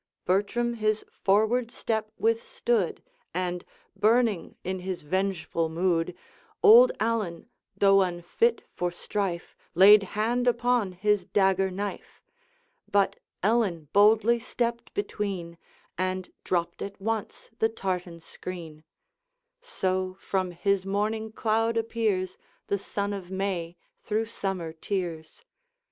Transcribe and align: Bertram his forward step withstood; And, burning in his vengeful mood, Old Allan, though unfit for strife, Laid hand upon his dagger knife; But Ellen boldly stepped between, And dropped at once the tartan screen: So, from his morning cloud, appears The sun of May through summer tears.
Bertram 0.25 0.73
his 0.73 1.05
forward 1.23 1.69
step 1.69 2.11
withstood; 2.17 3.03
And, 3.35 3.63
burning 3.95 4.55
in 4.63 4.79
his 4.79 5.03
vengeful 5.03 5.69
mood, 5.69 6.15
Old 6.63 6.91
Allan, 6.99 7.47
though 7.77 8.01
unfit 8.01 8.63
for 8.73 8.89
strife, 8.89 9.55
Laid 9.75 10.01
hand 10.17 10.47
upon 10.47 10.93
his 10.93 11.25
dagger 11.25 11.69
knife; 11.69 12.19
But 12.91 13.17
Ellen 13.43 13.89
boldly 13.93 14.39
stepped 14.39 14.91
between, 14.95 15.59
And 15.99 16.31
dropped 16.43 16.81
at 16.81 16.99
once 16.99 17.51
the 17.59 17.69
tartan 17.69 18.21
screen: 18.21 18.83
So, 19.61 20.17
from 20.19 20.49
his 20.49 20.83
morning 20.83 21.31
cloud, 21.31 21.77
appears 21.77 22.39
The 22.65 22.79
sun 22.79 23.13
of 23.13 23.29
May 23.29 23.77
through 24.01 24.25
summer 24.25 24.73
tears. 24.73 25.45